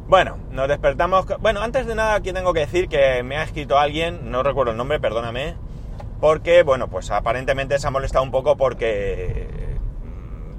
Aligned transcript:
Bueno, 0.07 0.39
nos 0.49 0.67
despertamos... 0.67 1.27
Bueno, 1.39 1.61
antes 1.61 1.85
de 1.85 1.93
nada 1.93 2.15
aquí 2.15 2.33
tengo 2.33 2.53
que 2.53 2.61
decir 2.61 2.89
que 2.89 3.21
me 3.21 3.37
ha 3.37 3.43
escrito 3.43 3.77
alguien, 3.77 4.31
no 4.31 4.41
recuerdo 4.41 4.71
el 4.71 4.77
nombre, 4.77 4.99
perdóname, 4.99 5.53
porque, 6.19 6.63
bueno, 6.63 6.89
pues 6.89 7.11
aparentemente 7.11 7.77
se 7.77 7.85
ha 7.85 7.91
molestado 7.91 8.23
un 8.23 8.31
poco 8.31 8.57
porque 8.57 9.77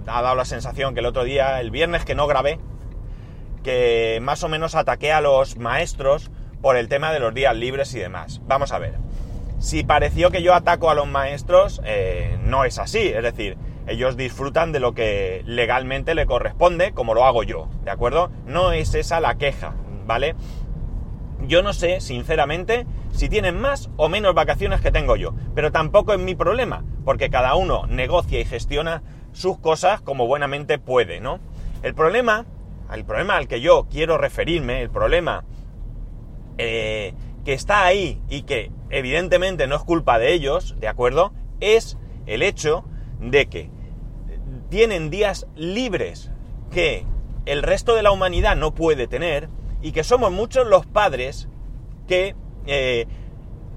ha 0.06 0.22
dado 0.22 0.36
la 0.36 0.44
sensación 0.44 0.94
que 0.94 1.00
el 1.00 1.06
otro 1.06 1.24
día, 1.24 1.60
el 1.60 1.72
viernes 1.72 2.04
que 2.04 2.14
no 2.14 2.28
grabé, 2.28 2.60
que 3.62 4.18
más 4.22 4.42
o 4.44 4.48
menos 4.48 4.74
ataqué 4.74 5.12
a 5.12 5.20
los 5.20 5.56
maestros 5.56 6.30
por 6.60 6.76
el 6.76 6.88
tema 6.88 7.12
de 7.12 7.20
los 7.20 7.34
días 7.34 7.56
libres 7.56 7.94
y 7.94 7.98
demás. 7.98 8.40
Vamos 8.46 8.72
a 8.72 8.78
ver. 8.78 8.94
Si 9.58 9.84
pareció 9.84 10.30
que 10.30 10.42
yo 10.42 10.54
ataco 10.54 10.90
a 10.90 10.94
los 10.94 11.06
maestros, 11.06 11.80
eh, 11.84 12.36
no 12.44 12.64
es 12.64 12.78
así. 12.78 13.08
Es 13.08 13.22
decir, 13.22 13.56
ellos 13.86 14.16
disfrutan 14.16 14.72
de 14.72 14.80
lo 14.80 14.94
que 14.94 15.42
legalmente 15.44 16.14
le 16.14 16.26
corresponde, 16.26 16.92
como 16.92 17.14
lo 17.14 17.24
hago 17.24 17.42
yo, 17.42 17.68
¿de 17.84 17.90
acuerdo? 17.90 18.30
No 18.46 18.72
es 18.72 18.94
esa 18.94 19.20
la 19.20 19.36
queja, 19.36 19.74
¿vale? 20.06 20.34
Yo 21.46 21.62
no 21.62 21.72
sé, 21.72 22.00
sinceramente, 22.00 22.86
si 23.12 23.28
tienen 23.28 23.60
más 23.60 23.90
o 23.96 24.08
menos 24.08 24.34
vacaciones 24.34 24.80
que 24.80 24.92
tengo 24.92 25.16
yo, 25.16 25.34
pero 25.54 25.72
tampoco 25.72 26.12
es 26.12 26.20
mi 26.20 26.36
problema, 26.36 26.84
porque 27.04 27.30
cada 27.30 27.56
uno 27.56 27.86
negocia 27.86 28.38
y 28.40 28.44
gestiona 28.44 29.02
sus 29.32 29.58
cosas 29.58 30.00
como 30.00 30.26
buenamente 30.26 30.78
puede, 30.78 31.20
¿no? 31.20 31.40
El 31.82 31.94
problema 31.94 32.46
el 32.94 33.04
problema 33.04 33.36
al 33.36 33.48
que 33.48 33.60
yo 33.60 33.86
quiero 33.90 34.18
referirme, 34.18 34.82
el 34.82 34.90
problema 34.90 35.44
eh, 36.58 37.14
que 37.44 37.52
está 37.52 37.84
ahí 37.84 38.20
y 38.28 38.42
que 38.42 38.70
evidentemente 38.90 39.66
no 39.66 39.76
es 39.76 39.82
culpa 39.82 40.18
de 40.18 40.32
ellos, 40.32 40.76
¿de 40.78 40.88
acuerdo? 40.88 41.32
Es 41.60 41.98
el 42.26 42.42
hecho 42.42 42.84
de 43.20 43.46
que 43.46 43.70
tienen 44.68 45.10
días 45.10 45.46
libres 45.56 46.30
que 46.70 47.04
el 47.46 47.62
resto 47.62 47.94
de 47.94 48.02
la 48.02 48.12
humanidad 48.12 48.56
no 48.56 48.74
puede 48.74 49.06
tener 49.06 49.48
y 49.80 49.92
que 49.92 50.04
somos 50.04 50.30
muchos 50.30 50.66
los 50.66 50.86
padres 50.86 51.48
que 52.06 52.36
eh, 52.66 53.06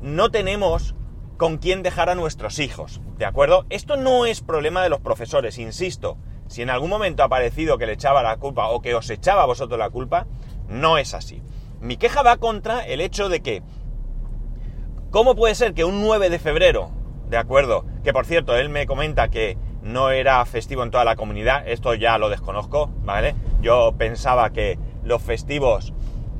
no 0.01 0.29
tenemos 0.29 0.95
con 1.37 1.57
quién 1.57 1.83
dejar 1.83 2.09
a 2.09 2.15
nuestros 2.15 2.59
hijos, 2.59 3.01
¿de 3.17 3.25
acuerdo? 3.25 3.65
Esto 3.69 3.97
no 3.97 4.25
es 4.25 4.41
problema 4.41 4.83
de 4.83 4.89
los 4.89 5.01
profesores, 5.01 5.57
insisto. 5.57 6.17
Si 6.47 6.61
en 6.61 6.69
algún 6.69 6.89
momento 6.89 7.23
ha 7.23 7.29
parecido 7.29 7.77
que 7.77 7.85
le 7.85 7.93
echaba 7.93 8.23
la 8.23 8.37
culpa 8.37 8.69
o 8.69 8.81
que 8.81 8.93
os 8.93 9.09
echaba 9.09 9.43
a 9.43 9.47
vosotros 9.47 9.79
la 9.79 9.89
culpa, 9.89 10.27
no 10.67 10.97
es 10.97 11.13
así. 11.13 11.41
Mi 11.81 11.97
queja 11.97 12.23
va 12.23 12.37
contra 12.37 12.85
el 12.85 13.01
hecho 13.01 13.29
de 13.29 13.41
que, 13.41 13.63
¿cómo 15.11 15.35
puede 15.35 15.55
ser 15.55 15.73
que 15.73 15.85
un 15.85 16.01
9 16.01 16.29
de 16.29 16.39
febrero, 16.39 16.91
de 17.29 17.37
acuerdo, 17.37 17.85
que 18.03 18.13
por 18.13 18.25
cierto, 18.25 18.55
él 18.55 18.69
me 18.69 18.85
comenta 18.85 19.29
que 19.29 19.57
no 19.81 20.09
era 20.09 20.43
festivo 20.45 20.83
en 20.83 20.91
toda 20.91 21.05
la 21.05 21.15
comunidad, 21.15 21.67
esto 21.67 21.93
ya 21.93 22.17
lo 22.17 22.29
desconozco, 22.29 22.89
¿vale? 23.03 23.35
Yo 23.61 23.93
pensaba 23.97 24.51
que 24.51 24.79
los 25.03 25.21
festivos 25.21 25.93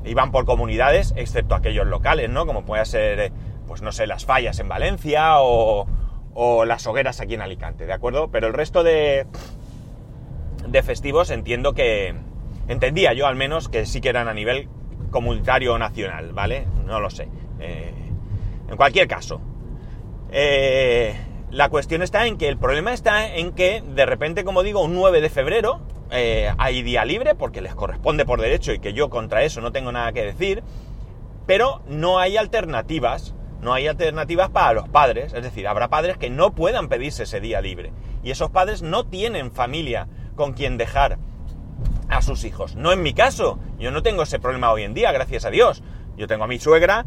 iban 0.04 0.32
por 0.32 0.46
comunidades, 0.46 1.12
excepto 1.16 1.54
aquellos 1.54 1.86
locales, 1.86 2.30
¿no? 2.30 2.46
Como 2.46 2.64
puede 2.64 2.84
ser, 2.86 3.32
pues 3.66 3.82
no 3.82 3.92
sé, 3.92 4.06
las 4.06 4.24
fallas 4.24 4.58
en 4.58 4.68
Valencia 4.68 5.40
o 5.40 5.86
las 6.64 6.86
hogueras 6.86 7.20
aquí 7.20 7.34
en 7.34 7.42
Alicante, 7.42 7.86
¿de 7.86 7.92
acuerdo? 7.92 8.30
Pero 8.30 8.46
el 8.46 8.52
resto 8.52 8.82
de, 8.82 9.26
de 10.68 10.82
festivos 10.82 11.30
entiendo 11.30 11.74
que... 11.74 12.14
Entendía 12.68 13.12
yo 13.12 13.28
al 13.28 13.36
menos 13.36 13.68
que 13.68 13.86
sí 13.86 14.00
que 14.00 14.08
eran 14.08 14.26
a 14.26 14.34
nivel 14.34 14.68
comunitario 15.10 15.74
o 15.74 15.78
nacional, 15.78 16.32
¿vale? 16.32 16.66
No 16.84 16.98
lo 16.98 17.10
sé. 17.10 17.28
Eh, 17.60 17.94
en 18.68 18.76
cualquier 18.76 19.06
caso. 19.06 19.40
Eh, 20.32 21.14
la 21.50 21.68
cuestión 21.68 22.02
está 22.02 22.26
en 22.26 22.38
que 22.38 22.48
el 22.48 22.58
problema 22.58 22.92
está 22.92 23.34
en 23.34 23.52
que 23.52 23.82
de 23.82 24.04
repente, 24.04 24.44
como 24.44 24.64
digo, 24.64 24.82
un 24.82 24.94
9 24.94 25.20
de 25.20 25.30
febrero 25.30 25.80
eh, 26.10 26.52
hay 26.58 26.82
día 26.82 27.04
libre 27.04 27.34
porque 27.34 27.60
les 27.60 27.74
corresponde 27.74 28.24
por 28.24 28.40
derecho 28.40 28.72
y 28.72 28.78
que 28.78 28.92
yo 28.92 29.10
contra 29.10 29.42
eso 29.42 29.60
no 29.60 29.72
tengo 29.72 29.92
nada 29.92 30.12
que 30.12 30.24
decir, 30.24 30.62
pero 31.46 31.82
no 31.86 32.18
hay 32.18 32.36
alternativas. 32.36 33.34
No 33.62 33.72
hay 33.72 33.88
alternativas 33.88 34.50
para 34.50 34.74
los 34.74 34.88
padres, 34.88 35.32
es 35.32 35.42
decir, 35.42 35.66
habrá 35.66 35.88
padres 35.88 36.18
que 36.18 36.28
no 36.28 36.54
puedan 36.54 36.88
pedirse 36.88 37.22
ese 37.22 37.40
día 37.40 37.62
libre. 37.62 37.90
Y 38.22 38.30
esos 38.30 38.50
padres 38.50 38.82
no 38.82 39.06
tienen 39.06 39.50
familia 39.50 40.08
con 40.36 40.52
quien 40.52 40.78
dejar 40.78 41.18
a 42.08 42.22
sus 42.22 42.44
hijos. 42.44 42.76
No 42.76 42.92
en 42.92 43.02
mi 43.02 43.12
caso, 43.12 43.58
yo 43.78 43.90
no 43.90 44.02
tengo 44.02 44.22
ese 44.22 44.38
problema 44.38 44.70
hoy 44.70 44.84
en 44.84 44.94
día, 44.94 45.12
gracias 45.12 45.44
a 45.44 45.50
Dios. 45.50 45.82
Yo 46.16 46.26
tengo 46.26 46.44
a 46.44 46.46
mi 46.46 46.58
suegra 46.58 47.04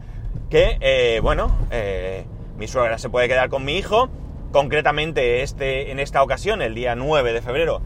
que, 0.50 0.78
eh, 0.82 1.20
bueno, 1.22 1.56
eh, 1.72 2.26
mi 2.58 2.68
suegra 2.68 2.98
se 2.98 3.10
puede 3.10 3.28
quedar 3.28 3.50
con 3.50 3.64
mi 3.64 3.78
hijo. 3.78 4.10
Concretamente, 4.52 5.42
este, 5.42 5.92
en 5.92 6.00
esta 6.00 6.22
ocasión, 6.24 6.62
el 6.62 6.76
día 6.76 6.96
9 6.96 7.34
de 7.34 7.42
febrero, 7.42 7.82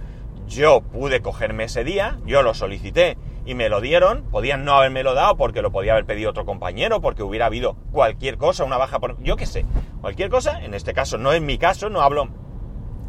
yo 0.47 0.81
pude 0.81 1.21
cogerme 1.21 1.65
ese 1.65 1.83
día, 1.83 2.17
yo 2.25 2.41
lo 2.41 2.53
solicité 2.53 3.17
y 3.45 3.55
me 3.55 3.69
lo 3.69 3.81
dieron. 3.81 4.23
Podían 4.31 4.65
no 4.65 4.73
haberme 4.73 5.03
lo 5.03 5.13
dado 5.13 5.35
porque 5.37 5.61
lo 5.61 5.71
podía 5.71 5.93
haber 5.93 6.05
pedido 6.05 6.31
otro 6.31 6.45
compañero, 6.45 7.01
porque 7.01 7.23
hubiera 7.23 7.45
habido 7.45 7.75
cualquier 7.91 8.37
cosa, 8.37 8.63
una 8.63 8.77
baja 8.77 8.99
por... 8.99 9.21
Yo 9.21 9.35
qué 9.35 9.45
sé, 9.45 9.65
cualquier 10.01 10.29
cosa. 10.29 10.63
En 10.63 10.73
este 10.73 10.93
caso 10.93 11.17
no 11.17 11.33
es 11.33 11.41
mi 11.41 11.57
caso, 11.57 11.89
no 11.89 12.01
hablo, 12.01 12.29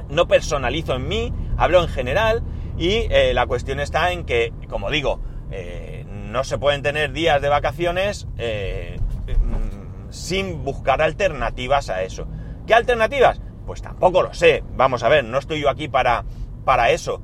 no 0.09 0.27
personalizo 0.27 0.95
en 0.95 1.09
mí, 1.09 1.33
hablo 1.57 1.83
en 1.83 1.89
general 1.89 2.43
y 2.77 3.07
eh, 3.11 3.33
la 3.35 3.47
cuestión 3.47 3.81
está 3.81 4.13
en 4.13 4.25
que, 4.25 4.53
como 4.69 4.91
digo, 4.91 5.21
eh, 5.51 6.05
no 6.09 6.45
se 6.45 6.59
pueden 6.59 6.83
tener 6.83 7.13
días 7.13 7.41
de 7.41 7.49
vacaciones 7.49 8.27
eh, 8.39 8.99
mm, 9.27 10.11
sin 10.11 10.65
buscar 10.65 11.01
alternativas 11.03 11.91
a 11.91 12.03
eso. 12.03 12.27
¿Qué 12.67 12.75
alternativas? 12.75 13.41
Pues 13.67 13.83
tampoco 13.83 14.23
lo 14.23 14.35
sé. 14.35 14.65
Vamos 14.77 15.03
a 15.03 15.09
ver, 15.09 15.25
no 15.25 15.39
estoy 15.39 15.61
yo 15.61 15.71
aquí 15.71 15.89
para, 15.89 16.25
para 16.65 16.91
eso. 16.91 17.23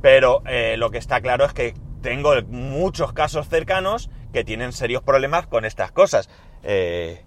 Pero 0.00 0.42
lo 0.76 0.90
que 0.90 0.98
está 0.98 1.22
claro 1.22 1.46
es 1.46 1.54
que 1.54 1.72
tengo 2.02 2.34
muchos 2.48 3.14
casos 3.14 3.48
cercanos 3.48 4.10
que 4.34 4.44
tienen 4.44 4.72
serios 4.72 5.02
problemas 5.02 5.46
con 5.46 5.64
estas 5.64 5.92
cosas. 5.92 6.28
de 6.62 7.22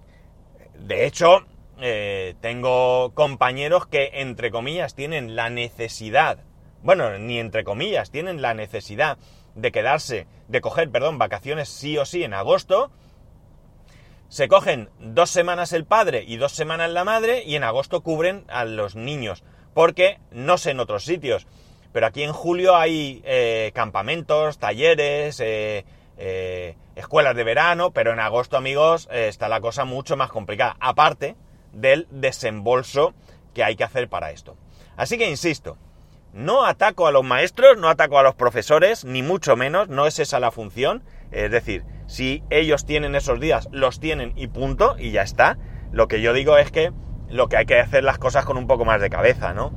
hecho, 0.88 1.44
tengo 2.40 3.12
compañeros 3.14 3.86
que, 3.86 4.10
entre 4.14 4.50
comillas, 4.50 4.94
tienen 4.94 5.36
la 5.36 5.50
necesidad 5.50 6.38
bueno, 6.82 7.18
ni 7.18 7.38
entre 7.38 7.64
comillas, 7.64 8.10
tienen 8.10 8.42
la 8.42 8.54
necesidad 8.54 9.18
de 9.54 9.72
quedarse, 9.72 10.26
de 10.46 10.60
coger, 10.60 10.90
perdón, 10.90 11.18
vacaciones 11.18 11.68
sí 11.68 11.98
o 11.98 12.04
sí 12.04 12.22
en 12.22 12.34
agosto, 12.34 12.90
se 14.28 14.48
cogen 14.48 14.90
dos 15.00 15.30
semanas 15.30 15.72
el 15.72 15.84
padre 15.84 16.24
y 16.26 16.36
dos 16.36 16.52
semanas 16.52 16.90
la 16.90 17.04
madre 17.04 17.42
y 17.44 17.56
en 17.56 17.64
agosto 17.64 18.02
cubren 18.02 18.44
a 18.48 18.64
los 18.64 18.94
niños, 18.94 19.42
porque 19.74 20.20
no 20.30 20.58
sé 20.58 20.70
en 20.70 20.80
otros 20.80 21.04
sitios, 21.04 21.46
pero 21.92 22.06
aquí 22.06 22.22
en 22.22 22.32
julio 22.32 22.76
hay 22.76 23.22
eh, 23.24 23.72
campamentos, 23.74 24.58
talleres, 24.58 25.40
eh, 25.40 25.84
eh, 26.18 26.76
escuelas 26.94 27.34
de 27.34 27.44
verano, 27.44 27.90
pero 27.92 28.12
en 28.12 28.20
agosto, 28.20 28.56
amigos, 28.56 29.08
está 29.10 29.48
la 29.48 29.60
cosa 29.60 29.84
mucho 29.84 30.16
más 30.16 30.30
complicada, 30.30 30.76
aparte 30.78 31.36
del 31.80 32.06
desembolso 32.10 33.14
que 33.54 33.64
hay 33.64 33.76
que 33.76 33.84
hacer 33.84 34.08
para 34.08 34.30
esto. 34.30 34.56
Así 34.96 35.18
que 35.18 35.28
insisto, 35.28 35.76
no 36.32 36.64
ataco 36.64 37.06
a 37.06 37.12
los 37.12 37.24
maestros, 37.24 37.78
no 37.78 37.88
ataco 37.88 38.18
a 38.18 38.22
los 38.22 38.34
profesores, 38.34 39.04
ni 39.04 39.22
mucho 39.22 39.56
menos, 39.56 39.88
no 39.88 40.06
es 40.06 40.18
esa 40.18 40.40
la 40.40 40.50
función. 40.50 41.02
Es 41.30 41.50
decir, 41.50 41.84
si 42.06 42.42
ellos 42.50 42.84
tienen 42.84 43.14
esos 43.14 43.40
días, 43.40 43.68
los 43.72 44.00
tienen 44.00 44.32
y 44.36 44.48
punto, 44.48 44.96
y 44.98 45.10
ya 45.10 45.22
está. 45.22 45.58
Lo 45.90 46.08
que 46.08 46.20
yo 46.20 46.32
digo 46.32 46.58
es 46.58 46.70
que 46.70 46.92
lo 47.28 47.48
que 47.48 47.56
hay 47.56 47.66
que 47.66 47.80
hacer 47.80 48.04
las 48.04 48.18
cosas 48.18 48.44
con 48.44 48.56
un 48.56 48.66
poco 48.66 48.84
más 48.84 49.00
de 49.00 49.10
cabeza, 49.10 49.54
¿no? 49.54 49.72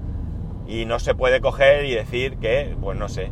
Y 0.67 0.85
no 0.85 0.99
se 0.99 1.15
puede 1.15 1.41
coger 1.41 1.85
y 1.85 1.95
decir 1.95 2.37
que, 2.37 2.75
pues 2.79 2.97
no 2.97 3.09
sé, 3.09 3.31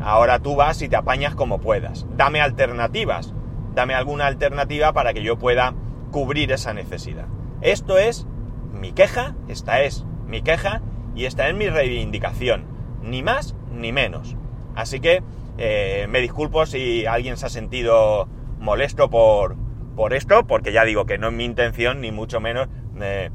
ahora 0.00 0.38
tú 0.38 0.56
vas 0.56 0.82
y 0.82 0.88
te 0.88 0.96
apañas 0.96 1.34
como 1.34 1.60
puedas. 1.60 2.06
Dame 2.16 2.40
alternativas, 2.40 3.34
dame 3.74 3.94
alguna 3.94 4.26
alternativa 4.26 4.92
para 4.92 5.14
que 5.14 5.22
yo 5.22 5.38
pueda 5.38 5.74
cubrir 6.10 6.52
esa 6.52 6.72
necesidad. 6.74 7.26
Esto 7.66 7.98
es 7.98 8.28
mi 8.72 8.92
queja, 8.92 9.34
esta 9.48 9.82
es 9.82 10.06
mi 10.24 10.40
queja 10.40 10.82
y 11.16 11.24
esta 11.24 11.48
es 11.48 11.56
mi 11.56 11.68
reivindicación, 11.68 12.64
ni 13.02 13.24
más 13.24 13.56
ni 13.72 13.90
menos. 13.90 14.36
Así 14.76 15.00
que 15.00 15.24
eh, 15.58 16.06
me 16.08 16.20
disculpo 16.20 16.64
si 16.64 17.06
alguien 17.06 17.36
se 17.36 17.46
ha 17.46 17.48
sentido 17.48 18.28
molesto 18.60 19.10
por, 19.10 19.56
por 19.96 20.12
esto, 20.12 20.46
porque 20.46 20.70
ya 20.70 20.84
digo 20.84 21.06
que 21.06 21.18
no 21.18 21.26
es 21.26 21.32
mi 21.32 21.44
intención, 21.44 22.00
ni 22.00 22.12
mucho 22.12 22.38
menos 22.38 22.68
eh, 23.00 23.32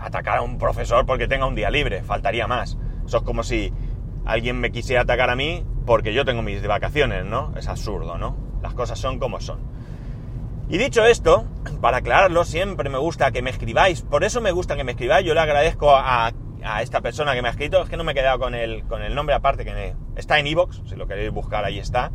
atacar 0.00 0.38
a 0.38 0.40
un 0.40 0.56
profesor 0.56 1.04
porque 1.04 1.28
tenga 1.28 1.44
un 1.44 1.54
día 1.54 1.68
libre, 1.68 2.02
faltaría 2.02 2.46
más. 2.46 2.78
Eso 3.04 3.18
es 3.18 3.22
como 3.24 3.42
si 3.42 3.74
alguien 4.24 4.58
me 4.58 4.72
quisiera 4.72 5.02
atacar 5.02 5.28
a 5.28 5.36
mí 5.36 5.66
porque 5.84 6.14
yo 6.14 6.24
tengo 6.24 6.40
mis 6.40 6.66
vacaciones, 6.66 7.26
¿no? 7.26 7.52
Es 7.58 7.68
absurdo, 7.68 8.16
¿no? 8.16 8.38
Las 8.62 8.72
cosas 8.72 8.98
son 8.98 9.18
como 9.18 9.38
son. 9.38 9.75
Y 10.68 10.78
dicho 10.78 11.04
esto, 11.04 11.44
para 11.80 11.98
aclararlo, 11.98 12.44
siempre 12.44 12.90
me 12.90 12.98
gusta 12.98 13.30
que 13.30 13.40
me 13.40 13.50
escribáis, 13.50 14.02
por 14.02 14.24
eso 14.24 14.40
me 14.40 14.50
gusta 14.50 14.76
que 14.76 14.82
me 14.82 14.92
escribáis, 14.92 15.24
yo 15.24 15.32
le 15.32 15.40
agradezco 15.40 15.94
a, 15.94 16.32
esta 16.82 17.00
persona 17.00 17.34
que 17.34 17.42
me 17.42 17.48
ha 17.48 17.52
escrito, 17.52 17.80
es 17.80 17.88
que 17.88 17.96
no 17.96 18.02
me 18.02 18.10
he 18.10 18.14
quedado 18.16 18.40
con 18.40 18.54
el, 18.54 18.82
con 18.88 19.02
el 19.02 19.14
nombre 19.14 19.36
aparte, 19.36 19.64
que 19.64 19.94
está 20.16 20.40
en 20.40 20.48
iVoox, 20.48 20.80
si 20.88 20.96
lo 20.96 21.06
queréis 21.06 21.30
buscar 21.30 21.64
ahí 21.64 21.78
está. 21.78 22.10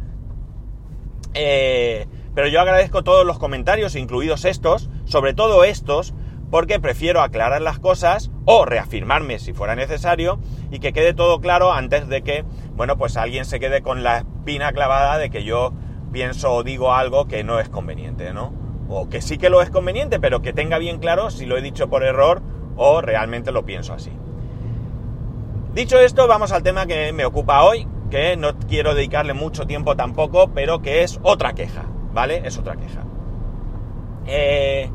Eh, 1.34 2.08
pero 2.36 2.50
yo 2.50 2.60
agradezco 2.60 3.04
todos 3.04 3.26
los 3.26 3.40
comentarios, 3.40 3.96
incluidos 3.96 4.44
estos, 4.44 4.90
sobre 5.06 5.34
todo 5.34 5.64
estos, 5.64 6.14
porque 6.50 6.82
prefiero 6.82 7.22
aclarar 7.22 7.62
las 7.62 7.80
cosas 7.80 8.30
o 8.44 8.66
reafirmarme 8.66 9.40
si 9.40 9.54
fuera 9.54 9.76
necesario 9.76 10.40
y 10.70 10.80
que 10.80 10.92
quede 10.92 11.14
todo 11.14 11.40
claro 11.40 11.72
antes 11.72 12.10
de 12.10 12.22
que, 12.22 12.44
bueno, 12.74 12.98
pues 12.98 13.16
alguien 13.16 13.46
se 13.46 13.62
quede 13.62 13.82
con 13.82 14.04
la 14.04 14.18
espina 14.18 14.74
clavada 14.74 15.18
de 15.18 15.30
que 15.30 15.46
yo 15.46 15.74
pienso 16.12 16.54
o 16.54 16.64
digo 16.64 16.94
algo 16.94 17.28
que 17.28 17.44
no 17.44 17.60
es 17.60 17.70
conveniente, 17.70 18.34
¿no? 18.34 18.54
O 18.90 19.10
que 19.10 19.22
sí 19.22 19.38
que 19.38 19.50
lo 19.50 19.62
es 19.62 19.70
conveniente, 19.70 20.20
pero 20.20 20.42
que 20.42 20.54
tenga 20.54 20.78
bien 20.78 21.00
claro 21.00 21.30
si 21.30 21.46
lo 21.46 21.58
he 21.58 21.62
dicho 21.62 21.90
por 21.90 22.04
error 22.04 22.42
o 22.76 23.02
realmente 23.02 23.52
lo 23.52 23.66
pienso 23.66 23.94
así. 23.94 24.12
Dicho 25.74 25.98
esto, 26.00 26.28
vamos 26.28 26.52
al 26.52 26.64
tema 26.64 26.86
que 26.86 27.14
me 27.14 27.26
ocupa 27.26 27.64
hoy, 27.64 27.88
que 28.10 28.36
no 28.36 28.58
quiero 28.68 28.94
dedicarle 28.94 29.34
mucho 29.34 29.66
tiempo 29.66 29.96
tampoco, 29.96 30.50
pero 30.54 30.82
que 30.82 31.04
es 31.04 31.20
otra 31.24 31.54
queja, 31.54 31.86
¿vale? 32.14 32.42
Es 32.46 32.58
otra 32.58 32.76
queja. 32.76 33.04
Eh, 34.26 34.90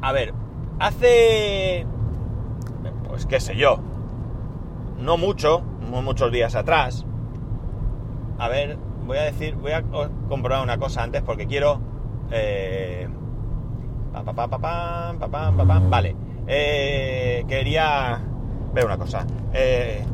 a 0.00 0.12
ver, 0.12 0.32
hace... 0.78 1.86
Pues 3.08 3.26
qué 3.26 3.40
sé 3.40 3.56
yo. 3.56 3.80
No 4.98 5.18
mucho, 5.18 5.62
no 5.90 6.00
muchos 6.00 6.32
días 6.32 6.54
atrás. 6.54 7.04
A 8.38 8.48
ver, 8.48 8.78
voy 9.10 9.18
a 9.18 9.22
decir, 9.22 9.56
voy 9.56 9.72
a 9.72 9.82
comprobar 10.28 10.62
una 10.62 10.78
cosa 10.78 11.02
antes 11.02 11.20
porque 11.22 11.48
quiero... 11.48 11.80
Eh, 12.30 13.08
vale. 15.88 16.14
Eh, 16.46 17.44
quería 17.48 18.20
ver 18.72 18.84
una 18.84 18.98
cosa. 18.98 19.26
Eh, 19.52 20.04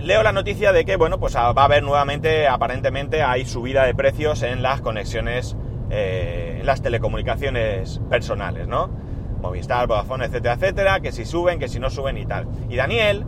leo 0.00 0.22
la 0.22 0.30
noticia 0.30 0.70
de 0.72 0.84
que, 0.84 0.94
bueno, 0.94 1.18
pues 1.18 1.34
va 1.34 1.48
a 1.48 1.64
haber 1.64 1.82
nuevamente, 1.82 2.46
aparentemente, 2.46 3.24
hay 3.24 3.46
subida 3.46 3.84
de 3.84 3.96
precios 3.96 4.44
en 4.44 4.62
las 4.62 4.80
conexiones, 4.80 5.56
eh, 5.90 6.58
en 6.60 6.66
las 6.66 6.82
telecomunicaciones 6.82 8.00
personales, 8.08 8.68
¿no? 8.68 8.90
Movistar, 9.40 9.88
Vodafone, 9.88 10.26
etcétera, 10.26 10.54
etcétera, 10.54 11.00
que 11.00 11.10
si 11.10 11.24
suben, 11.24 11.58
que 11.58 11.66
si 11.66 11.80
no 11.80 11.90
suben 11.90 12.16
y 12.16 12.26
tal. 12.26 12.46
Y 12.70 12.76
Daniel, 12.76 13.24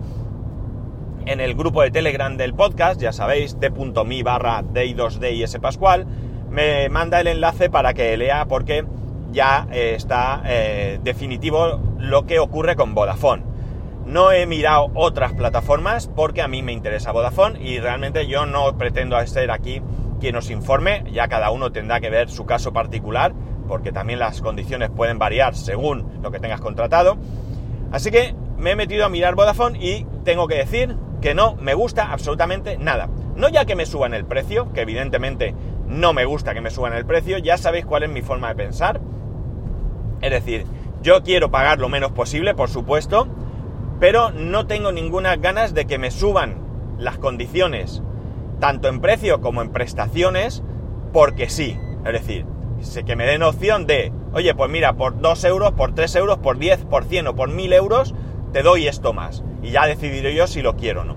en 1.26 1.40
el 1.40 1.54
grupo 1.54 1.82
de 1.82 1.90
Telegram 1.90 2.36
del 2.36 2.54
podcast, 2.54 3.00
ya 3.00 3.12
sabéis, 3.12 3.58
t.me 3.58 4.22
barra 4.22 4.62
day2d 4.62 5.32
y 5.34 5.42
s 5.42 5.58
pascual, 5.60 6.06
me 6.50 6.88
manda 6.88 7.20
el 7.20 7.26
enlace 7.26 7.70
para 7.70 7.94
que 7.94 8.16
lea 8.16 8.46
porque 8.46 8.84
ya 9.32 9.66
eh, 9.72 9.94
está 9.96 10.42
eh, 10.46 11.00
definitivo 11.02 11.80
lo 11.98 12.26
que 12.26 12.38
ocurre 12.38 12.76
con 12.76 12.94
Vodafone. 12.94 13.42
No 14.06 14.32
he 14.32 14.46
mirado 14.46 14.90
otras 14.94 15.32
plataformas 15.32 16.08
porque 16.14 16.42
a 16.42 16.48
mí 16.48 16.62
me 16.62 16.72
interesa 16.72 17.12
Vodafone 17.12 17.60
y 17.62 17.80
realmente 17.80 18.26
yo 18.26 18.44
no 18.46 18.76
pretendo 18.76 19.24
ser 19.26 19.50
aquí 19.50 19.80
quien 20.20 20.36
os 20.36 20.50
informe, 20.50 21.04
ya 21.10 21.28
cada 21.28 21.50
uno 21.50 21.72
tendrá 21.72 22.00
que 22.00 22.10
ver 22.10 22.30
su 22.30 22.46
caso 22.46 22.72
particular, 22.72 23.32
porque 23.66 23.92
también 23.92 24.18
las 24.18 24.40
condiciones 24.40 24.90
pueden 24.90 25.18
variar 25.18 25.54
según 25.54 26.20
lo 26.22 26.30
que 26.30 26.38
tengas 26.38 26.60
contratado. 26.60 27.16
Así 27.92 28.10
que 28.10 28.34
me 28.58 28.72
he 28.72 28.76
metido 28.76 29.04
a 29.04 29.08
mirar 29.08 29.34
Vodafone 29.34 29.78
y 29.78 30.06
tengo 30.24 30.46
que 30.48 30.56
decir 30.56 30.96
que 31.24 31.34
no 31.34 31.56
me 31.56 31.72
gusta 31.72 32.12
absolutamente 32.12 32.76
nada. 32.76 33.08
No 33.34 33.48
ya 33.48 33.64
que 33.64 33.76
me 33.76 33.86
suban 33.86 34.12
el 34.12 34.26
precio, 34.26 34.70
que 34.74 34.82
evidentemente 34.82 35.54
no 35.86 36.12
me 36.12 36.26
gusta 36.26 36.52
que 36.52 36.60
me 36.60 36.70
suban 36.70 36.92
el 36.92 37.06
precio, 37.06 37.38
ya 37.38 37.56
sabéis 37.56 37.86
cuál 37.86 38.02
es 38.02 38.10
mi 38.10 38.20
forma 38.20 38.48
de 38.48 38.56
pensar. 38.56 39.00
Es 40.20 40.30
decir, 40.30 40.66
yo 41.00 41.22
quiero 41.22 41.50
pagar 41.50 41.78
lo 41.78 41.88
menos 41.88 42.12
posible, 42.12 42.54
por 42.54 42.68
supuesto, 42.68 43.26
pero 44.00 44.32
no 44.32 44.66
tengo 44.66 44.92
ninguna 44.92 45.36
ganas 45.36 45.72
de 45.72 45.86
que 45.86 45.96
me 45.96 46.10
suban 46.10 46.58
las 46.98 47.16
condiciones, 47.16 48.02
tanto 48.60 48.88
en 48.88 49.00
precio 49.00 49.40
como 49.40 49.62
en 49.62 49.70
prestaciones, 49.70 50.62
porque 51.14 51.48
sí. 51.48 51.78
Es 52.04 52.12
decir, 52.12 52.44
que 53.06 53.16
me 53.16 53.24
den 53.24 53.42
opción 53.42 53.86
de, 53.86 54.12
oye, 54.34 54.54
pues 54.54 54.70
mira, 54.70 54.92
por 54.98 55.18
2 55.18 55.44
euros, 55.44 55.72
por 55.72 55.94
3 55.94 56.16
euros, 56.16 56.36
por 56.36 56.58
10, 56.58 56.84
por 56.84 57.04
100 57.04 57.28
o 57.28 57.34
por 57.34 57.48
1000 57.48 57.72
euros, 57.72 58.14
te 58.54 58.62
doy 58.62 58.86
esto 58.86 59.12
más. 59.12 59.42
Y 59.62 59.72
ya 59.72 59.84
decidiré 59.84 60.32
yo 60.34 60.46
si 60.46 60.62
lo 60.62 60.76
quiero 60.76 61.02
o 61.02 61.04
no. 61.04 61.16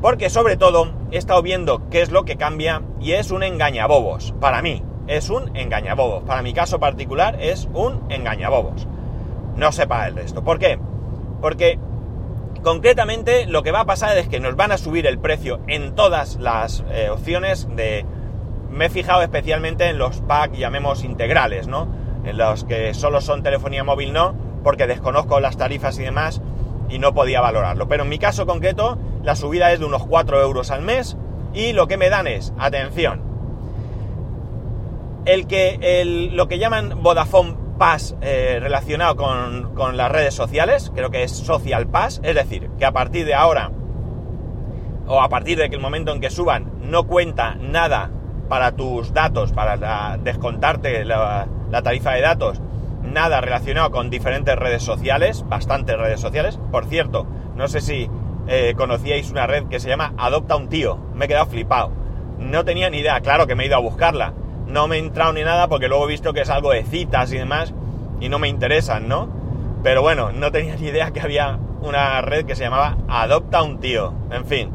Porque 0.00 0.30
sobre 0.30 0.56
todo 0.56 0.92
he 1.12 1.18
estado 1.18 1.42
viendo 1.42 1.88
qué 1.90 2.00
es 2.00 2.10
lo 2.10 2.24
que 2.24 2.36
cambia 2.36 2.82
y 3.00 3.12
es 3.12 3.30
un 3.30 3.42
engañabobos. 3.42 4.32
Para 4.40 4.62
mí, 4.62 4.82
es 5.06 5.28
un 5.28 5.54
engañabobos. 5.54 6.24
Para 6.24 6.40
mi 6.42 6.54
caso 6.54 6.80
particular 6.80 7.36
es 7.38 7.68
un 7.74 8.02
engañabobos. 8.08 8.88
No 9.56 9.72
sepa 9.72 10.08
el 10.08 10.16
resto. 10.16 10.42
¿Por 10.42 10.58
qué? 10.58 10.78
Porque 11.40 11.78
Concretamente, 12.62 13.44
lo 13.44 13.62
que 13.62 13.72
va 13.72 13.80
a 13.80 13.84
pasar 13.84 14.16
es 14.16 14.26
que 14.26 14.40
nos 14.40 14.56
van 14.56 14.72
a 14.72 14.78
subir 14.78 15.06
el 15.06 15.18
precio 15.18 15.60
en 15.66 15.94
todas 15.94 16.36
las 16.36 16.82
eh, 16.90 17.10
opciones 17.10 17.68
de... 17.76 18.06
Me 18.70 18.86
he 18.86 18.88
fijado 18.88 19.20
especialmente 19.20 19.86
en 19.90 19.98
los 19.98 20.22
packs, 20.22 20.58
llamemos 20.58 21.04
integrales, 21.04 21.66
¿no? 21.66 21.88
En 22.24 22.38
los 22.38 22.64
que 22.64 22.94
solo 22.94 23.20
son 23.20 23.42
telefonía 23.42 23.84
móvil, 23.84 24.14
no, 24.14 24.34
porque 24.64 24.88
desconozco 24.88 25.38
las 25.38 25.56
tarifas 25.56 25.96
y 26.00 26.02
demás 26.02 26.42
y 26.88 26.98
no 26.98 27.14
podía 27.14 27.40
valorarlo. 27.40 27.86
Pero 27.86 28.02
en 28.02 28.08
mi 28.08 28.18
caso 28.18 28.46
concreto, 28.46 28.98
la 29.22 29.36
subida 29.36 29.72
es 29.72 29.78
de 29.78 29.86
unos 29.86 30.04
4 30.04 30.42
euros 30.42 30.72
al 30.72 30.82
mes 30.82 31.16
y 31.52 31.72
lo 31.72 31.86
que 31.86 31.96
me 31.96 32.10
dan 32.10 32.26
es, 32.26 32.52
atención, 32.58 33.22
el 35.24 35.46
que 35.46 35.78
el, 35.80 36.36
lo 36.36 36.48
que 36.48 36.58
llaman 36.58 37.02
Vodafone 37.02 37.56
Pass 37.78 38.16
eh, 38.20 38.58
relacionado 38.60 39.16
con, 39.16 39.96
las 39.96 40.10
redes 40.10 40.34
sociales, 40.34 40.92
creo 40.94 41.10
que 41.10 41.22
es 41.22 41.32
Social 41.32 41.86
Pass, 41.86 42.20
es 42.22 42.34
decir, 42.34 42.70
que 42.78 42.84
a 42.84 42.92
partir 42.92 43.26
de 43.26 43.34
ahora, 43.34 43.70
o 45.06 45.20
a 45.20 45.28
partir 45.28 45.58
de 45.58 45.78
momento 45.78 46.12
en 46.12 46.20
que 46.20 46.30
suban, 46.30 46.70
no 46.82 47.04
cuenta 47.04 47.56
nada 47.56 48.10
para 48.48 48.72
tus 48.72 49.12
datos, 49.12 49.52
para 49.52 50.18
descontarte 50.18 51.04
la, 51.04 51.48
tarifa 51.82 52.12
de 52.12 52.20
datos, 52.20 52.60
nada 53.04 53.40
relacionado 53.40 53.90
con 53.90 54.10
diferentes 54.10 54.56
redes 54.56 54.82
sociales, 54.82 55.44
bastantes 55.48 55.96
redes 55.96 56.20
sociales. 56.20 56.58
Por 56.72 56.86
cierto, 56.86 57.26
no 57.54 57.68
sé 57.68 57.80
si 57.80 58.10
eh, 58.48 58.74
conocíais 58.76 59.30
una 59.30 59.46
red 59.46 59.64
que 59.68 59.80
se 59.80 59.88
llama 59.88 60.14
Adopta 60.18 60.56
un 60.56 60.68
tío, 60.68 60.98
me 61.14 61.26
he 61.26 61.28
quedado 61.28 61.46
flipado. 61.46 61.92
No 62.38 62.64
tenía 62.64 62.90
ni 62.90 62.98
idea, 62.98 63.20
claro 63.20 63.46
que 63.46 63.54
me 63.54 63.64
he 63.64 63.66
ido 63.66 63.76
a 63.76 63.80
buscarla 63.80 64.34
no 64.66 64.88
me 64.88 64.96
he 64.96 64.98
entrado 64.98 65.32
ni 65.32 65.42
nada 65.42 65.68
porque 65.68 65.88
luego 65.88 66.04
he 66.04 66.08
visto 66.08 66.32
que 66.32 66.40
es 66.40 66.50
algo 66.50 66.72
de 66.72 66.84
citas 66.84 67.32
y 67.32 67.38
demás 67.38 67.74
y 68.20 68.28
no 68.28 68.38
me 68.38 68.48
interesan, 68.48 69.08
¿no? 69.08 69.28
Pero 69.82 70.02
bueno, 70.02 70.32
no 70.32 70.50
tenía 70.50 70.76
ni 70.76 70.88
idea 70.88 71.12
que 71.12 71.20
había 71.20 71.58
una 71.82 72.20
red 72.22 72.46
que 72.46 72.56
se 72.56 72.64
llamaba 72.64 72.96
Adopta 73.08 73.62
un 73.62 73.78
tío. 73.78 74.14
En 74.30 74.46
fin. 74.46 74.70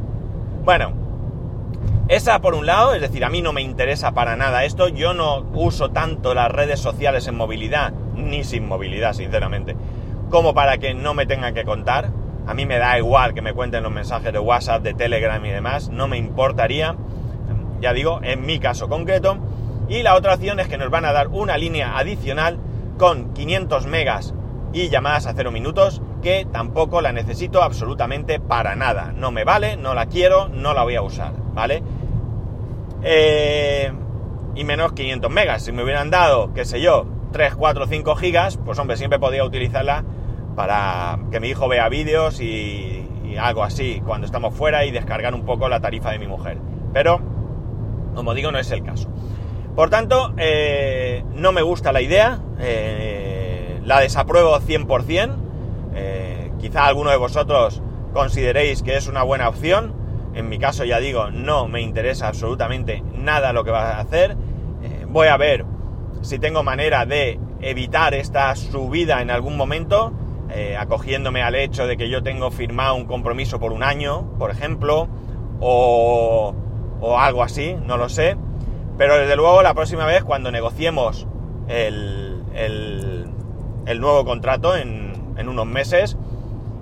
Bueno, 0.64 0.92
esa 2.10 2.40
por 2.40 2.54
un 2.54 2.66
lado, 2.66 2.92
es 2.92 3.00
decir, 3.00 3.24
a 3.24 3.30
mí 3.30 3.40
no 3.40 3.52
me 3.52 3.62
interesa 3.62 4.10
para 4.10 4.34
nada 4.34 4.64
esto. 4.64 4.88
Yo 4.88 5.14
no 5.14 5.46
uso 5.54 5.90
tanto 5.90 6.34
las 6.34 6.50
redes 6.50 6.80
sociales 6.80 7.28
en 7.28 7.36
movilidad, 7.36 7.92
ni 8.16 8.42
sin 8.42 8.66
movilidad, 8.66 9.12
sinceramente, 9.12 9.76
como 10.28 10.52
para 10.52 10.78
que 10.78 10.92
no 10.92 11.14
me 11.14 11.26
tengan 11.26 11.54
que 11.54 11.64
contar. 11.64 12.10
A 12.48 12.52
mí 12.52 12.66
me 12.66 12.78
da 12.78 12.98
igual 12.98 13.32
que 13.32 13.42
me 13.42 13.52
cuenten 13.52 13.84
los 13.84 13.92
mensajes 13.92 14.32
de 14.32 14.40
WhatsApp, 14.40 14.82
de 14.82 14.94
Telegram 14.94 15.44
y 15.44 15.50
demás, 15.50 15.88
no 15.88 16.08
me 16.08 16.18
importaría. 16.18 16.96
Ya 17.80 17.92
digo, 17.92 18.18
en 18.24 18.44
mi 18.44 18.58
caso 18.58 18.88
concreto, 18.88 19.38
y 19.88 20.02
la 20.02 20.16
otra 20.16 20.34
opción 20.34 20.58
es 20.58 20.66
que 20.66 20.78
nos 20.78 20.90
van 20.90 21.04
a 21.04 21.12
dar 21.12 21.28
una 21.28 21.56
línea 21.58 21.96
adicional 21.96 22.58
con 22.98 23.32
500 23.34 23.86
megas 23.86 24.34
y 24.72 24.88
llamadas 24.88 25.26
a 25.26 25.34
0 25.34 25.52
minutos 25.52 26.02
que 26.22 26.44
tampoco 26.50 27.00
la 27.00 27.12
necesito 27.12 27.62
absolutamente 27.62 28.40
para 28.40 28.74
nada. 28.74 29.12
No 29.16 29.30
me 29.30 29.44
vale, 29.44 29.76
no 29.76 29.94
la 29.94 30.06
quiero, 30.06 30.48
no 30.48 30.74
la 30.74 30.82
voy 30.82 30.96
a 30.96 31.02
usar, 31.02 31.32
¿vale? 31.54 31.82
Eh, 33.02 33.92
y 34.54 34.64
menos 34.64 34.92
500 34.92 35.30
megas. 35.30 35.62
Si 35.62 35.72
me 35.72 35.82
hubieran 35.82 36.10
dado, 36.10 36.52
qué 36.52 36.64
sé 36.64 36.80
yo, 36.80 37.06
3, 37.32 37.54
4, 37.54 37.86
5 37.86 38.16
gigas, 38.16 38.58
pues 38.64 38.78
hombre, 38.78 38.96
siempre 38.96 39.18
podría 39.18 39.44
utilizarla 39.44 40.04
para 40.56 41.18
que 41.30 41.40
mi 41.40 41.48
hijo 41.48 41.68
vea 41.68 41.88
vídeos 41.88 42.40
y, 42.40 43.08
y 43.24 43.36
algo 43.36 43.62
así 43.62 44.02
cuando 44.04 44.26
estamos 44.26 44.54
fuera 44.54 44.84
y 44.84 44.90
descargar 44.90 45.34
un 45.34 45.44
poco 45.44 45.68
la 45.68 45.80
tarifa 45.80 46.10
de 46.10 46.18
mi 46.18 46.26
mujer. 46.26 46.58
Pero, 46.92 47.20
como 48.14 48.34
digo, 48.34 48.50
no 48.50 48.58
es 48.58 48.70
el 48.70 48.82
caso. 48.82 49.08
Por 49.74 49.88
tanto, 49.88 50.34
eh, 50.36 51.24
no 51.34 51.52
me 51.52 51.62
gusta 51.62 51.92
la 51.92 52.02
idea, 52.02 52.40
eh, 52.58 53.80
la 53.84 54.00
desapruebo 54.00 54.58
100%, 54.58 55.36
eh, 55.94 56.52
quizá 56.58 56.86
alguno 56.86 57.10
de 57.10 57.16
vosotros 57.16 57.82
consideréis 58.12 58.82
que 58.82 58.96
es 58.96 59.06
una 59.06 59.22
buena 59.22 59.48
opción, 59.48 59.94
en 60.34 60.48
mi 60.48 60.58
caso 60.58 60.84
ya 60.84 60.98
digo, 61.00 61.30
no 61.30 61.68
me 61.68 61.80
interesa 61.80 62.28
absolutamente 62.28 63.02
nada 63.14 63.52
lo 63.52 63.64
que 63.64 63.70
va 63.70 63.92
a 63.92 64.00
hacer, 64.00 64.36
voy 65.08 65.28
a 65.28 65.36
ver 65.36 65.64
si 66.22 66.38
tengo 66.38 66.62
manera 66.62 67.06
de 67.06 67.38
evitar 67.60 68.14
esta 68.14 68.54
subida 68.56 69.22
en 69.22 69.30
algún 69.30 69.56
momento, 69.56 70.12
acogiéndome 70.78 71.42
al 71.42 71.54
hecho 71.54 71.86
de 71.86 71.96
que 71.96 72.08
yo 72.08 72.22
tengo 72.22 72.50
firmado 72.50 72.94
un 72.94 73.06
compromiso 73.06 73.58
por 73.58 73.72
un 73.72 73.82
año, 73.82 74.30
por 74.38 74.50
ejemplo, 74.50 75.08
o, 75.60 76.54
o 77.00 77.18
algo 77.18 77.42
así, 77.42 77.76
no 77.86 77.96
lo 77.96 78.08
sé. 78.08 78.36
Pero 78.98 79.16
desde 79.16 79.36
luego 79.36 79.62
la 79.62 79.74
próxima 79.74 80.04
vez 80.04 80.24
cuando 80.24 80.50
negociemos 80.50 81.26
el, 81.68 82.38
nuevo 83.98 84.24
contrato 84.24 84.76
en, 84.76 85.10
unos 85.48 85.66
meses, 85.66 86.18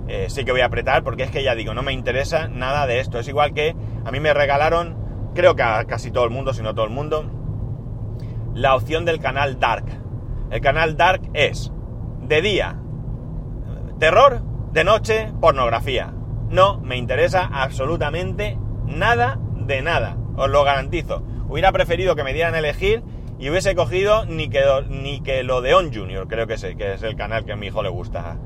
eh, 0.09 0.25
sí 0.29 0.43
que 0.43 0.51
voy 0.51 0.61
a 0.61 0.65
apretar 0.65 1.03
porque 1.03 1.23
es 1.23 1.31
que 1.31 1.43
ya 1.43 1.55
digo, 1.55 1.73
no 1.73 1.83
me 1.83 1.93
interesa 1.93 2.47
nada 2.47 2.87
de 2.87 2.99
esto. 2.99 3.19
Es 3.19 3.27
igual 3.27 3.53
que 3.53 3.75
a 4.03 4.11
mí 4.11 4.19
me 4.19 4.33
regalaron 4.33 4.99
creo 5.33 5.55
que 5.55 5.63
a 5.63 5.85
casi 5.85 6.11
todo 6.11 6.25
el 6.25 6.31
mundo, 6.31 6.53
si 6.53 6.61
no 6.61 6.73
todo 6.73 6.85
el 6.85 6.91
mundo, 6.91 7.25
la 8.53 8.75
opción 8.75 9.05
del 9.05 9.19
canal 9.19 9.59
Dark. 9.59 9.85
El 10.51 10.61
canal 10.61 10.97
Dark 10.97 11.21
es 11.33 11.71
de 12.21 12.41
día 12.41 12.79
terror, 13.99 14.41
de 14.71 14.83
noche 14.83 15.31
pornografía. 15.39 16.13
No 16.49 16.79
me 16.79 16.97
interesa 16.97 17.49
absolutamente 17.51 18.57
nada 18.85 19.39
de 19.53 19.81
nada, 19.81 20.17
os 20.35 20.49
lo 20.49 20.63
garantizo. 20.63 21.23
Hubiera 21.47 21.71
preferido 21.71 22.15
que 22.15 22.23
me 22.23 22.33
dieran 22.33 22.55
a 22.55 22.59
elegir 22.59 23.03
y 23.37 23.49
hubiese 23.49 23.75
cogido 23.75 24.25
ni 24.25 24.49
que, 24.49 24.61
ni 24.89 25.21
que 25.21 25.43
lo 25.43 25.61
de 25.61 25.73
On 25.73 25.93
Junior, 25.93 26.27
creo 26.27 26.47
que 26.47 26.57
sé, 26.57 26.75
que 26.75 26.93
es 26.93 27.03
el 27.03 27.15
canal 27.15 27.45
que 27.45 27.53
a 27.53 27.55
mi 27.55 27.67
hijo 27.67 27.83
le 27.83 27.89
gusta. 27.89 28.37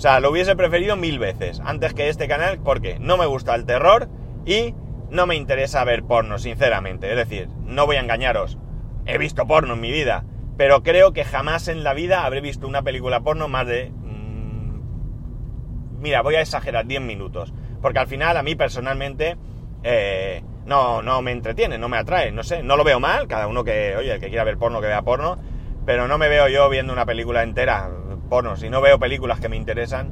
O 0.00 0.02
sea, 0.02 0.18
lo 0.18 0.30
hubiese 0.30 0.56
preferido 0.56 0.96
mil 0.96 1.18
veces 1.18 1.60
antes 1.62 1.92
que 1.92 2.08
este 2.08 2.26
canal 2.26 2.58
porque 2.64 2.98
no 2.98 3.18
me 3.18 3.26
gusta 3.26 3.54
el 3.54 3.66
terror 3.66 4.08
y 4.46 4.74
no 5.10 5.26
me 5.26 5.36
interesa 5.36 5.84
ver 5.84 6.04
porno, 6.04 6.38
sinceramente. 6.38 7.10
Es 7.10 7.16
decir, 7.16 7.50
no 7.66 7.84
voy 7.84 7.96
a 7.96 8.00
engañaros. 8.00 8.56
He 9.04 9.18
visto 9.18 9.46
porno 9.46 9.74
en 9.74 9.80
mi 9.82 9.90
vida, 9.92 10.24
pero 10.56 10.82
creo 10.82 11.12
que 11.12 11.22
jamás 11.22 11.68
en 11.68 11.84
la 11.84 11.92
vida 11.92 12.24
habré 12.24 12.40
visto 12.40 12.66
una 12.66 12.80
película 12.80 13.20
porno 13.20 13.46
más 13.48 13.66
de... 13.66 13.90
Mmm, 13.90 14.80
mira, 16.00 16.22
voy 16.22 16.36
a 16.36 16.40
exagerar, 16.40 16.86
10 16.86 17.02
minutos. 17.02 17.52
Porque 17.82 17.98
al 17.98 18.06
final 18.06 18.38
a 18.38 18.42
mí 18.42 18.54
personalmente 18.54 19.36
eh, 19.82 20.42
no, 20.64 21.02
no 21.02 21.20
me 21.20 21.32
entretiene, 21.32 21.76
no 21.76 21.90
me 21.90 21.98
atrae, 21.98 22.32
no 22.32 22.42
sé, 22.42 22.62
no 22.62 22.78
lo 22.78 22.84
veo 22.84 23.00
mal, 23.00 23.28
cada 23.28 23.48
uno 23.48 23.64
que, 23.64 23.96
oye, 23.98 24.14
el 24.14 24.20
que 24.20 24.28
quiera 24.28 24.44
ver 24.44 24.56
porno, 24.56 24.80
que 24.80 24.86
vea 24.86 25.02
porno, 25.02 25.36
pero 25.84 26.08
no 26.08 26.16
me 26.16 26.30
veo 26.30 26.48
yo 26.48 26.70
viendo 26.70 26.90
una 26.90 27.04
película 27.04 27.42
entera 27.42 27.90
porno, 28.30 28.56
si 28.56 28.70
no 28.70 28.80
veo 28.80 28.98
películas 28.98 29.40
que 29.40 29.50
me 29.50 29.56
interesan, 29.56 30.10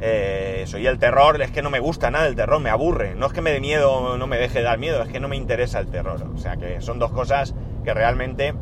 eh, 0.00 0.62
eso, 0.62 0.78
y 0.78 0.86
el 0.86 0.98
terror, 0.98 1.40
es 1.40 1.52
que 1.52 1.62
no 1.62 1.70
me 1.70 1.78
gusta 1.78 2.10
nada 2.10 2.26
el 2.26 2.34
terror, 2.34 2.60
me 2.60 2.70
aburre, 2.70 3.14
no 3.14 3.26
es 3.26 3.32
que 3.32 3.40
me 3.40 3.52
dé 3.52 3.60
miedo, 3.60 4.16
no 4.16 4.26
me 4.26 4.38
deje 4.38 4.62
dar 4.62 4.78
miedo, 4.78 5.02
es 5.02 5.08
que 5.08 5.20
no 5.20 5.28
me 5.28 5.36
interesa 5.36 5.78
el 5.78 5.86
terror, 5.88 6.20
o 6.34 6.38
sea 6.38 6.56
que 6.56 6.80
son 6.80 6.98
dos 6.98 7.12
cosas 7.12 7.54
que 7.84 7.94
realmente 7.94 8.54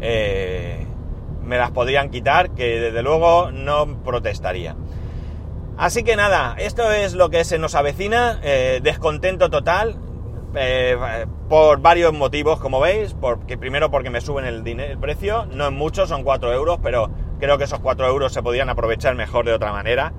eh, 0.00 0.86
me 1.44 1.58
las 1.58 1.70
podrían 1.70 2.10
quitar, 2.10 2.50
que 2.50 2.78
desde 2.80 3.02
luego 3.02 3.50
no 3.50 4.02
protestaría. 4.04 4.76
Así 5.76 6.04
que 6.04 6.14
nada, 6.14 6.54
esto 6.58 6.92
es 6.92 7.14
lo 7.14 7.30
que 7.30 7.44
se 7.44 7.58
nos 7.58 7.74
avecina, 7.74 8.38
eh, 8.42 8.80
descontento 8.82 9.50
total, 9.50 9.96
eh, 10.56 11.26
por 11.48 11.80
varios 11.80 12.12
motivos, 12.12 12.60
como 12.60 12.80
veis, 12.80 13.14
porque 13.14 13.58
primero 13.58 13.90
porque 13.90 14.10
me 14.10 14.20
suben 14.20 14.44
el, 14.44 14.66
el 14.66 14.98
precio, 14.98 15.46
no 15.46 15.66
es 15.66 15.72
mucho, 15.72 16.06
son 16.06 16.22
4 16.22 16.52
euros, 16.52 16.78
pero 16.82 17.10
creo 17.38 17.58
que 17.58 17.64
esos 17.64 17.80
4 17.80 18.06
euros 18.06 18.32
se 18.32 18.42
podían 18.42 18.68
aprovechar 18.68 19.14
mejor 19.14 19.44
de 19.44 19.52
otra 19.52 19.72
manera, 19.72 20.12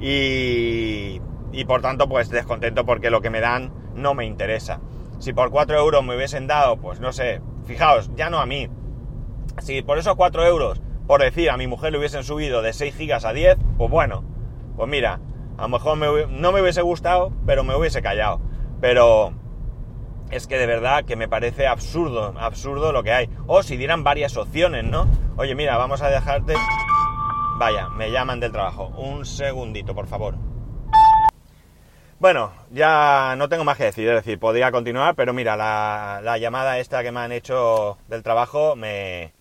y, 0.00 1.20
por 1.66 1.80
tanto 1.80 2.08
pues 2.08 2.28
descontento 2.28 2.84
porque 2.84 3.10
lo 3.10 3.20
que 3.20 3.30
me 3.30 3.40
dan 3.40 3.72
no 3.94 4.14
me 4.14 4.24
interesa. 4.24 4.80
Si 5.18 5.32
por 5.32 5.50
4 5.50 5.78
euros 5.78 6.04
me 6.04 6.16
hubiesen 6.16 6.46
dado, 6.46 6.76
pues 6.76 6.98
no 6.98 7.12
sé, 7.12 7.40
fijaos, 7.64 8.10
ya 8.16 8.28
no 8.28 8.38
a 8.38 8.46
mí, 8.46 8.68
si 9.58 9.82
por 9.82 9.98
esos 9.98 10.16
4 10.16 10.44
euros, 10.44 10.80
por 11.06 11.20
decir, 11.20 11.50
a 11.50 11.56
mi 11.56 11.66
mujer 11.66 11.92
le 11.92 11.98
hubiesen 11.98 12.24
subido 12.24 12.62
de 12.62 12.72
6 12.72 12.94
gigas 12.96 13.24
a 13.24 13.32
10, 13.32 13.58
pues 13.78 13.90
bueno, 13.90 14.24
pues 14.76 14.88
mira, 14.88 15.20
a 15.56 15.62
lo 15.62 15.68
mejor 15.68 15.98
no 15.98 16.52
me 16.52 16.60
hubiese 16.60 16.82
gustado, 16.82 17.32
pero 17.46 17.62
me 17.62 17.76
hubiese 17.76 18.02
callado. 18.02 18.40
Pero 18.80 19.32
es 20.32 20.46
que 20.46 20.58
de 20.58 20.66
verdad 20.66 21.04
que 21.04 21.14
me 21.14 21.28
parece 21.28 21.66
absurdo, 21.66 22.34
absurdo 22.38 22.90
lo 22.90 23.02
que 23.02 23.12
hay. 23.12 23.30
O 23.46 23.62
si 23.62 23.76
dieran 23.76 24.02
varias 24.02 24.36
opciones, 24.36 24.82
¿no? 24.82 25.06
Oye, 25.36 25.54
mira, 25.54 25.76
vamos 25.76 26.02
a 26.02 26.08
dejarte... 26.08 26.54
Vaya, 27.58 27.90
me 27.90 28.10
llaman 28.10 28.40
del 28.40 28.50
trabajo. 28.50 28.86
Un 28.96 29.26
segundito, 29.26 29.94
por 29.94 30.06
favor. 30.08 30.34
Bueno, 32.18 32.52
ya 32.70 33.34
no 33.36 33.48
tengo 33.48 33.64
más 33.64 33.76
que 33.76 33.84
decir, 33.84 34.08
es 34.08 34.14
decir, 34.14 34.38
podría 34.38 34.72
continuar, 34.72 35.14
pero 35.14 35.32
mira, 35.32 35.56
la, 35.56 36.20
la 36.22 36.38
llamada 36.38 36.78
esta 36.78 37.02
que 37.02 37.12
me 37.12 37.20
han 37.20 37.32
hecho 37.32 37.98
del 38.08 38.22
trabajo 38.22 38.74
me, 38.74 39.32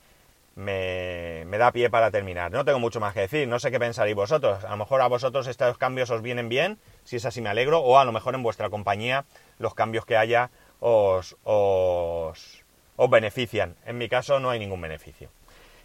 me, 0.56 1.58
da 1.58 1.72
pie 1.72 1.90
para 1.90 2.12
terminar. 2.12 2.52
No 2.52 2.66
tengo 2.66 2.80
mucho 2.80 3.00
más 3.00 3.14
que 3.14 3.22
decir, 3.22 3.48
no 3.48 3.60
sé 3.60 3.72
qué 3.72 3.80
pensaréis 3.80 4.16
vosotros. 4.16 4.64
A 4.64 4.72
lo 4.72 4.78
mejor 4.78 5.02
a 5.02 5.08
vosotros 5.08 5.48
estos 5.48 5.78
cambios 5.78 6.10
os 6.10 6.22
vienen 6.22 6.50
bien, 6.50 6.80
si 7.04 7.18
es 7.18 7.26
así 7.26 7.42
me 7.42 7.50
alegro, 7.50 7.80
o 7.80 7.98
a 7.98 8.06
lo 8.06 8.12
mejor 8.12 8.36
en 8.36 8.44
vuestra 8.44 8.70
compañía 8.70 9.26
los 9.58 9.74
cambios 9.74 10.06
que 10.06 10.18
haya 10.18 10.50
os, 10.82 11.38
os, 11.46 12.66
os 12.98 13.10
benefician. 13.10 13.78
En 13.86 13.98
mi 13.98 14.10
caso 14.10 14.42
no 14.42 14.50
hay 14.50 14.60
ningún 14.60 14.82
beneficio. 14.82 15.30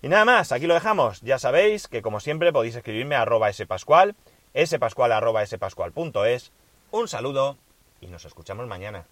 Y 0.03 0.09
nada 0.09 0.25
más, 0.25 0.51
aquí 0.51 0.67
lo 0.67 0.75
dejamos. 0.75 1.21
Ya 1.21 1.39
sabéis 1.39 1.87
que 1.87 2.03
como 2.03 2.21
siempre 2.21 2.53
podéis 2.53 2.75
escribirme 2.75 3.15
a 3.15 3.23
arroba 3.23 3.53
spascual, 3.53 4.17
spascual 4.57 5.13
arroba 5.13 5.47
spascual.es. 5.47 6.53
Un 6.91 7.09
saludo 7.09 7.57
y 8.01 8.09
nos 8.09 8.25
escuchamos 8.25 8.67
mañana. 8.67 9.07